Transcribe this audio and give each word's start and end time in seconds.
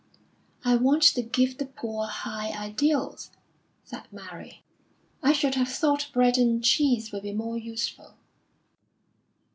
"I 0.65 0.77
want 0.77 1.03
to 1.13 1.21
give 1.21 1.59
the 1.59 1.67
poor 1.67 2.07
high 2.07 2.49
ideals," 2.57 3.29
said 3.83 4.11
Mary. 4.11 4.63
"I 5.21 5.31
should 5.31 5.53
have 5.53 5.69
thought 5.69 6.09
bread 6.11 6.39
and 6.39 6.63
cheese 6.63 7.11
would 7.11 7.21
be 7.21 7.33
more 7.33 7.59
useful." 7.59 8.15